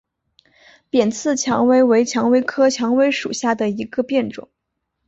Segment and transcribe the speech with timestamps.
[0.89, 4.49] 扁刺蔷薇为蔷薇科蔷薇属下的一个变种。